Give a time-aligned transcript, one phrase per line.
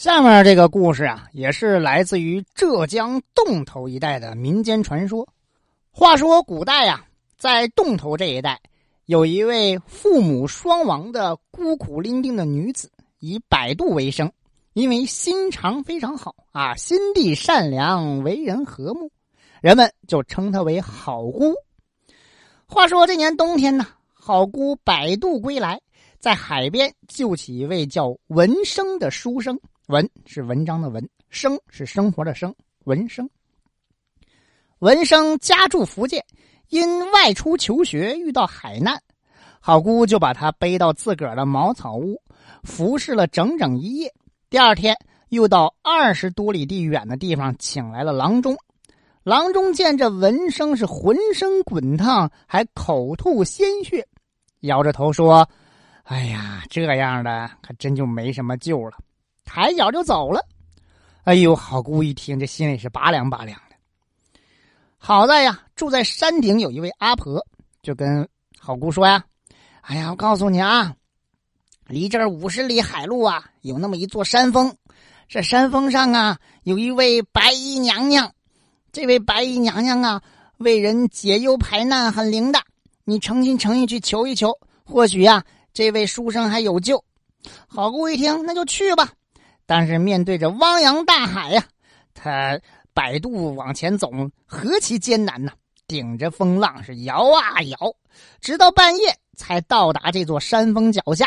[0.00, 5.28] 下面这个故事啊，也是来自于浙江洞头一带的民间传说。
[5.90, 7.04] 话说古代呀，
[7.36, 8.58] 在洞头这一带，
[9.04, 14.32] 有一位父母双亡的孤苦伶仃的女子，以摆渡为生。
[14.72, 19.10] 因为心肠非常好啊，心地善良，为人和睦，
[19.60, 21.54] 人们就称她为好姑。
[22.64, 25.78] 话说这年冬天呢，好姑摆渡归来，
[26.18, 29.60] 在海边救起一位叫文生的书生。
[29.90, 32.54] 文是文章的文，生是生活的生。
[32.84, 33.28] 文生，
[34.78, 36.24] 文生家住福建，
[36.68, 39.02] 因外出求学遇到海难，
[39.58, 42.22] 好姑就把他背到自个儿的茅草屋，
[42.62, 44.14] 服侍了整整一夜。
[44.48, 44.96] 第二天
[45.28, 48.56] 又到二十多里地远的地方请来了郎中。
[49.24, 54.06] 郎中见这文生是浑身滚烫，还口吐鲜血，
[54.60, 55.48] 摇着头说
[56.04, 58.96] ：“哎呀，这样的可真就没什么救了。”
[59.52, 60.46] 抬脚就走了，
[61.24, 63.74] 哎呦，好姑一听，这心里是拔凉拔凉的。
[64.96, 67.44] 好在呀，住在山顶有一位阿婆，
[67.82, 68.28] 就跟
[68.60, 69.24] 好姑说呀
[69.82, 70.94] ：“哎呀，我告诉你啊，
[71.88, 74.72] 离这儿五十里海路啊，有那么一座山峰，
[75.28, 78.32] 这山峰上啊，有一位白衣娘娘。
[78.92, 80.22] 这位白衣娘娘啊，
[80.58, 82.60] 为人解忧排难，很灵的。
[83.02, 87.04] 你诚心诚意去求一求，或许呀，这位书生还有救。”
[87.66, 89.12] 好姑一听，那就去吧。
[89.70, 91.62] 但是面对着汪洋大海呀，
[92.12, 92.60] 他
[92.92, 94.10] 摆渡往前走，
[94.44, 95.52] 何其艰难呐！
[95.86, 97.78] 顶着风浪是摇啊摇，
[98.40, 101.24] 直到半夜才到达这座山峰脚下，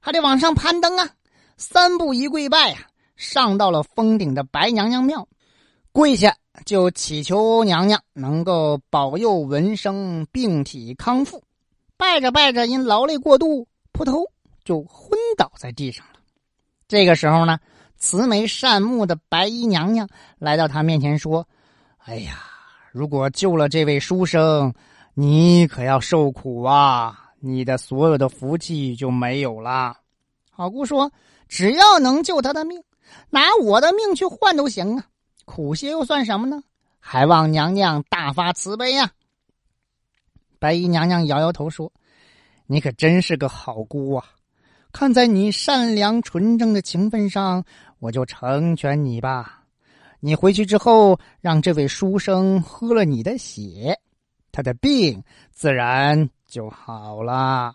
[0.00, 1.06] 还得往上攀登啊！
[1.58, 2.86] 三步一跪拜呀，
[3.16, 5.28] 上到了峰顶的白娘娘庙，
[5.92, 11.44] 跪下就祈求娘娘能够保佑文生病体康复。
[11.98, 14.24] 拜着拜着，因劳累过度，扑通
[14.64, 16.12] 就昏倒在地上了。
[16.92, 17.58] 这个时候呢，
[17.96, 20.06] 慈眉善目的白衣娘娘
[20.38, 21.48] 来到他面前说
[22.04, 22.44] ：“哎呀，
[22.92, 24.74] 如果救了这位书生，
[25.14, 27.30] 你可要受苦啊！
[27.40, 29.96] 你的所有的福气就没有了。”
[30.52, 31.10] 好姑说
[31.48, 32.84] ：“只要能救他的命，
[33.30, 35.06] 拿我的命去换都行啊！
[35.46, 36.62] 苦些又算什么呢？
[37.00, 39.10] 还望娘娘大发慈悲呀！”
[40.60, 41.90] 白衣娘娘摇摇头说
[42.68, 44.26] ：“你可真是个好姑啊！”
[44.92, 47.64] 看在你善良纯正的情分上，
[47.98, 49.64] 我就成全你吧。
[50.20, 53.98] 你回去之后，让这位书生喝了你的血，
[54.52, 57.74] 他的病自然就好了。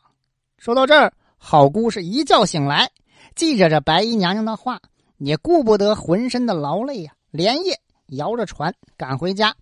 [0.59, 2.89] 说到这儿，好姑是一觉醒来，
[3.35, 4.79] 记着这白衣娘娘的话，
[5.17, 7.77] 也顾不得浑身的劳累呀，连夜
[8.09, 9.53] 摇着船赶回家。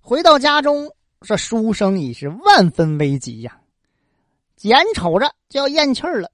[0.00, 0.88] 回到家中，
[1.22, 3.58] 这书生已是万分危急呀，
[4.60, 6.30] 眼瞅着就要咽气儿了。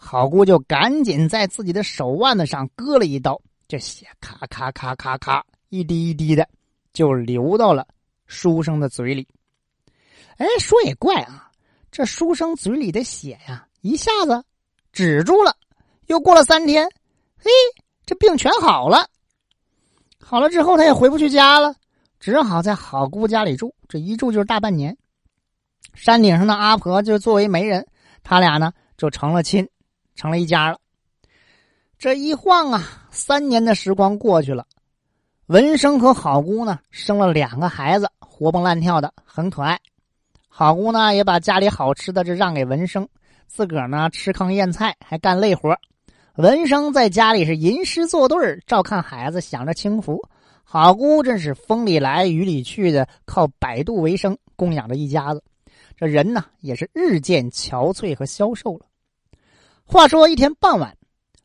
[0.00, 6.48] 好姑就赶紧在自己的手腕子上割了一刀，这血咔咔咔咔咔一滴一滴的
[6.92, 7.86] 就流到了
[8.26, 9.26] 书生的嘴里。
[10.36, 11.50] 哎，说也怪啊，
[11.90, 14.42] 这书生嘴里的血呀一下子
[14.92, 15.54] 止住了。
[16.06, 16.88] 又过了三天，
[17.36, 17.50] 嘿，
[18.06, 19.08] 这病全好了。
[20.20, 21.74] 好了之后，他也回不去家了，
[22.20, 23.74] 只好在好姑家里住。
[23.88, 24.96] 这一住就是大半年。
[25.94, 27.84] 山顶上的阿婆就作为媒人，
[28.22, 29.68] 他俩呢就成了亲。
[30.18, 30.78] 成了一家了。
[31.96, 34.66] 这一晃啊，三年的时光过去了，
[35.46, 39.78] 文生和好姑呢生了两个孩子，活蹦乱跳的，很可爱。
[40.48, 43.08] 好姑呢也把家里好吃的这让给文生，
[43.46, 45.76] 自个儿呢吃糠咽菜，还干累活。
[46.34, 50.20] 文生在家里是吟诗作对照看孩子，享着清福。
[50.64, 55.42] 好姑真是风里来雨里去的，靠摆渡为生，供养着一家子。
[55.96, 58.86] 这人呢也是日渐憔悴和消瘦了。
[59.90, 60.94] 话说一天傍晚，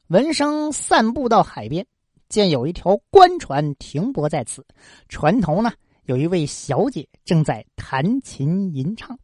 [0.08, 1.88] 文生散步到海边，
[2.28, 4.66] 见有一条官船停泊在此，
[5.08, 5.72] 船头呢
[6.08, 9.18] 有一位小姐正在弹琴吟唱。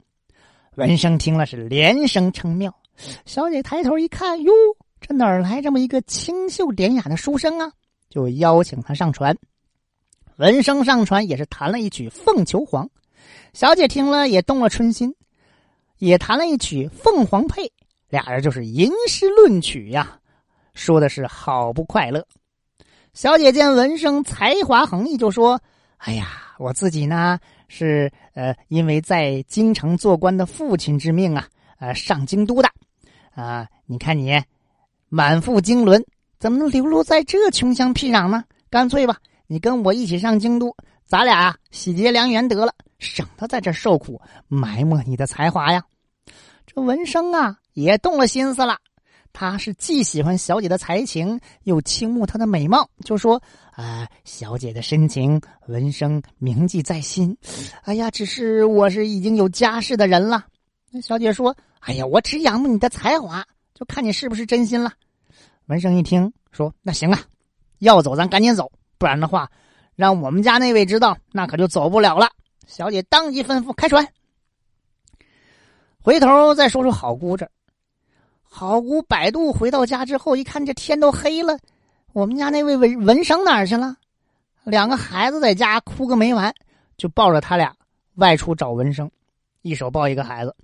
[0.75, 2.74] 文生听了是连声称妙。
[3.25, 4.53] 小姐抬头一看，哟，
[5.02, 7.73] 这哪儿来这么一个清秀典雅的书生啊？
[8.09, 9.38] 就邀请他上船。
[10.38, 12.85] 文生上船也是弹了一曲《凤求凰》，
[13.52, 15.14] 小姐听了也动了春心，
[15.97, 17.66] 也弹了一曲《凤凰配》。
[18.09, 20.20] 俩人就是吟诗论曲呀，
[20.73, 22.26] 说的是好不快乐。
[23.14, 25.59] 小姐见文生才华横溢，就说
[25.97, 26.28] ：“哎呀，
[26.58, 31.47] 我自己呢是呃，因为在京城做官的父亲之命啊，
[31.79, 32.70] 呃，上京都的。
[33.35, 34.41] 啊，你看你
[35.09, 36.03] 满腹经纶，
[36.40, 38.44] 怎么能流落在这穷乡僻壤呢？
[38.70, 39.17] 干脆吧，
[39.47, 40.76] 你跟我一起上京都，
[41.06, 45.84] 咱俩喜结良缘得了，省得在这受苦，埋没你的才华呀。”
[46.66, 47.58] 这文生啊。
[47.84, 48.78] 也动了心思了，
[49.31, 53.41] 他是既喜欢小姐的才情，又倾慕她的美貌，就说
[53.72, 57.37] ：“啊，小姐的深情，闻声铭记在心。
[57.84, 60.46] 哎呀，只是我是已经有家室的人了。”
[60.91, 64.91] 那小姐说：“哎呀，我只仰慕你的才华，就看你是不是真心了。”
[65.67, 67.20] 闻声一听，说：“那行啊，
[67.78, 69.49] 要走咱赶紧走，不然的话，
[69.96, 72.28] 让我们家那位知道，那可就走不了了。”
[72.66, 74.08] 小姐当即吩咐开船。
[76.02, 77.49] 回头再说说好姑这。
[78.51, 81.57] 好姑百度回到家之后，一看这天都黑了，
[82.13, 83.96] 我们家那位文文生哪儿去了？
[84.63, 86.53] 两个孩子在家哭个没完，
[86.97, 87.73] 就抱着他俩
[88.16, 89.09] 外出找文生，
[89.61, 90.55] 一手抱一个孩子，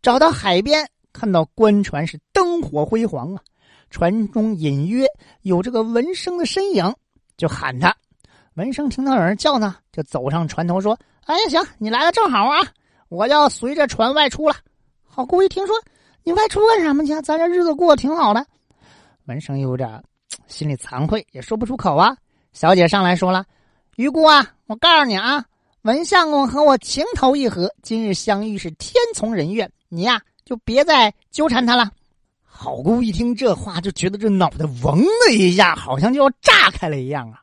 [0.00, 3.42] 找到海边，看到官船是灯火辉煌啊，
[3.90, 5.06] 船中隐约
[5.42, 6.92] 有这个文生的身影，
[7.36, 7.94] 就喊他。
[8.54, 12.66] 文生听到有人叫呢，就走上船头说：“哎呀，行，你来的正好啊，
[13.10, 14.56] 我要随着船外出了。”
[15.04, 15.76] 好姑一听说。
[16.26, 17.14] 你外出干什么去？
[17.22, 18.44] 咱这日子过得挺好的。
[19.26, 20.02] 文生有点
[20.48, 22.16] 心里惭愧，也说不出口啊。
[22.52, 23.46] 小姐上来说了
[23.94, 25.44] ：“于姑啊，我告诉你啊，
[25.82, 31.88] 文相公和我情投意合，今日相遇是天从人愿，你呀就别再纠缠他了。”
[32.42, 37.40] 好姑一听这话，就觉得这脑袋嗡的一下，好像就要炸开了一样啊！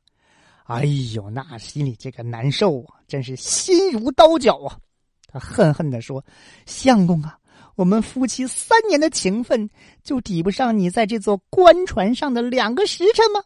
[0.65, 0.83] 哎
[1.13, 4.77] 呦，那心里这个难受啊，真是心如刀绞啊！
[5.25, 6.21] 他恨恨的说
[6.67, 7.37] ：“相公啊！”
[7.75, 9.69] 我们夫妻三年的情分，
[10.03, 13.41] 就抵不上你在这座官船上的两个时辰吗？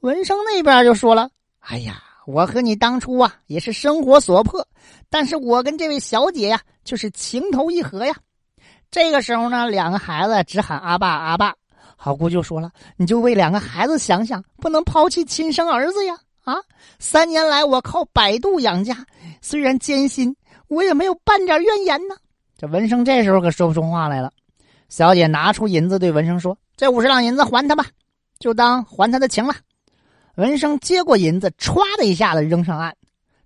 [0.00, 1.28] 文生那边就说了
[1.58, 4.66] ：“哎呀，我和你当初啊也是生活所迫，
[5.08, 8.14] 但是我跟这位小姐呀就是情投意合呀。”
[8.92, 11.54] 这个时候呢，两个孩子只喊阿爸阿爸。
[11.96, 16.16] 好姑就说了：“你就为两个孩子想想，不能抛弃亲生儿子呀！
[16.44, 16.56] 啊，
[16.98, 19.04] 三年来我靠百度养家，
[19.42, 20.34] 虽然艰辛，
[20.68, 22.14] 我也没有半点怨言呢。”
[22.60, 24.30] 这文生这时候可说不出话来了。
[24.90, 27.86] 小姐拿出银子对文生说：“这五十两银子还他吧，
[28.38, 29.54] 就当还他的情了。”
[30.36, 32.94] 文生接过银子，歘的一下子扔上岸。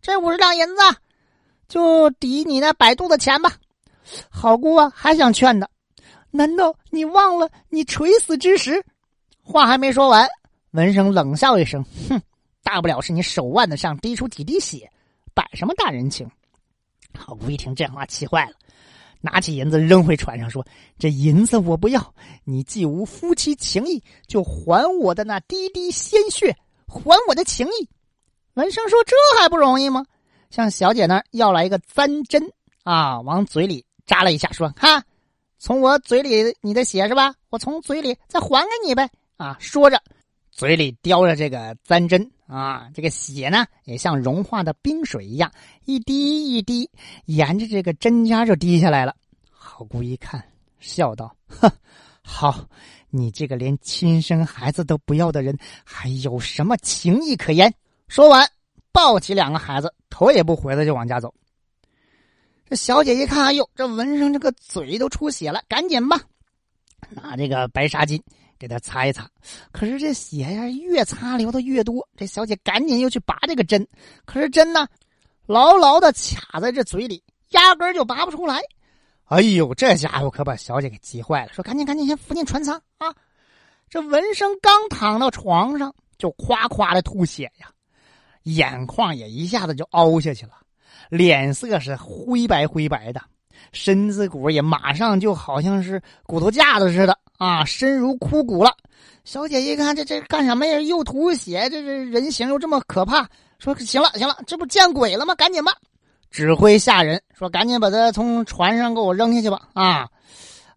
[0.02, 0.82] 这五十两银子
[1.68, 3.52] 就抵你那百度的钱吧。
[4.28, 5.68] 好姑啊，还想劝他，
[6.32, 8.84] 难道你忘了你垂死之时？
[9.44, 10.28] 话还没说完，
[10.72, 12.20] 文生冷笑一声：“哼，
[12.64, 14.90] 大不了是你手腕子上滴出几滴血，
[15.34, 16.28] 摆什么大人情？”
[17.16, 18.56] 好姑一听这话，气坏了。
[19.24, 20.62] 拿起银子扔回船上，说
[21.00, 26.54] ：“这银子我不要，你既无夫妻情谊，就还我的那滴滴鲜血，
[26.86, 27.88] 还我的情谊。”
[28.52, 30.04] 文生说：“这还不容易吗？”
[30.50, 35.02] 向小姐那儿要来一个簪针啊，往嘴里扎了一下，说：“哈，
[35.58, 37.34] 从我嘴里你的血是吧？
[37.48, 40.00] 我从嘴里再还给你呗。”啊，说着，
[40.54, 45.50] 嘴里叼着这个簪针啊，这个血呢也像融化的冰水一样，
[45.84, 46.88] 一滴一滴
[47.24, 49.16] 沿着这个针尖就滴下来了。
[49.50, 50.42] 好姑一看，
[50.78, 51.68] 笑道：“哼，
[52.22, 52.64] 好，
[53.10, 57.74] 你这个连亲生孩子都不要的人，还有什么情义可言？”
[58.06, 58.48] 说完，
[58.92, 61.34] 抱起两个孩子，头也不回的就往家走。
[62.68, 66.20] 这小姐一看，哎呦，这文生这个嘴都出血了，赶紧吧，
[67.10, 68.22] 拿这个白纱巾
[68.58, 69.28] 给他擦一擦。
[69.72, 72.08] 可是这血呀，越擦流的越多。
[72.16, 73.86] 这小姐赶紧又去拔这个针，
[74.24, 74.86] 可是针呢，
[75.46, 78.60] 牢牢的卡在这嘴里，压根就拔不出来。
[79.26, 83.14] 哎呦，这家伙可把小姐给急坏了，说：“赶紧，赶紧，先扶进船舱啊！”
[83.88, 87.70] 这文生刚躺到床上，就夸夸的吐血呀，
[88.42, 90.52] 眼眶也一下子就凹下去了，
[91.08, 93.22] 脸色是灰白灰白的，
[93.72, 98.72] 身子骨也马上就好像是骨头架子似的啊，身如枯骨了。
[99.24, 100.80] 小姐一看，这这干什么呀？
[100.80, 105.34] 又吐血，这这人形又这么可怕，说：“行了，行了，这不见鬼了吗？
[105.34, 105.72] 赶紧吧！”
[106.30, 110.08] 指挥下人说：“赶紧把他从船上给我扔下去吧！”啊，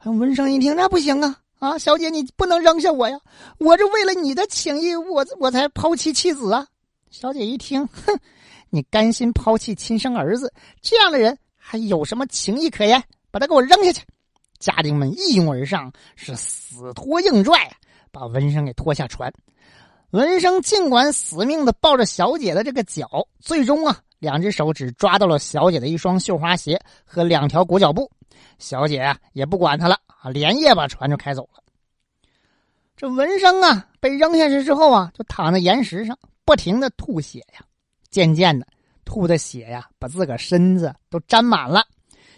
[0.05, 1.35] 文生一听，那不行啊！
[1.59, 3.19] 啊，小姐，你不能扔下我呀！
[3.57, 6.65] 我这为了你的情谊，我我才抛弃妻子啊！
[7.09, 8.17] 小姐一听，哼，
[8.69, 10.53] 你甘心抛弃亲生儿子？
[10.81, 13.03] 这样的人还有什么情谊可言？
[13.31, 14.01] 把他给我扔下去！
[14.59, 17.69] 家丁们一拥而上，是死拖硬拽，
[18.11, 19.31] 把文生给拖下船。
[20.11, 23.99] 文生尽管死命的抱着小姐的这个脚，最终啊。
[24.19, 28.09] 两只手只抓到了小姐的一双绣花鞋和两条裹脚布，
[28.57, 31.61] 小姐啊也不管他了啊，连夜把船就开走了。
[32.95, 37.63] 这文生啊被扔下去之后啊，就躺在岩石上，不停的吐血呀，
[38.09, 38.65] 渐渐的
[39.05, 41.85] 吐的血呀把自个身子都沾满了，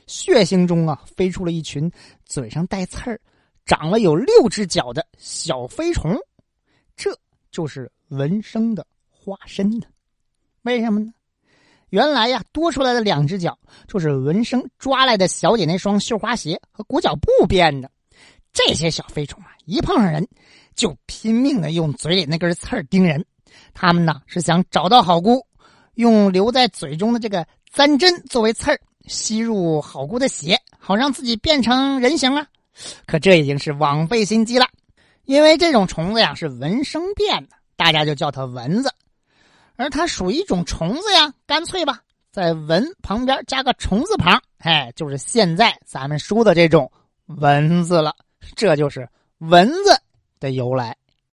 [0.09, 1.89] 血腥中啊飞出了一群
[2.25, 3.21] 嘴上带刺儿、
[3.63, 6.17] 长了有六只脚的小飞虫，
[6.95, 7.15] 这
[7.51, 9.85] 就是文生的化身呢。
[10.63, 11.13] 为什么呢？
[11.91, 17.89] 原来呀，多出来的两只脚就是文生抓来的小姐那双绣花鞋和裹脚布变的。
[18.51, 20.27] 这些小飞虫啊，一碰上人，
[20.75, 23.23] 就拼命的用嘴里那根刺儿叮人。
[23.75, 25.45] 他们呢是想找到好姑，
[25.93, 32.47] 用留在嘴中的这个簪针作为刺儿，吸入好菇的血，好让自己变成人形啊。
[33.05, 34.65] 可这已经是枉费心机了，
[35.25, 38.89] 因为这种虫子呀是蚊生变的，大家就叫它蚊子。
[39.75, 41.99] 而它属于一种虫子呀，干脆吧，
[42.31, 46.89] 在“蚊”旁边加个“虫”字旁，哎，就是现在咱们说的这种
[47.25, 48.13] 蚊子了。
[48.55, 49.07] 这就是
[49.39, 50.01] 蚊子
[50.39, 50.95] 的由来。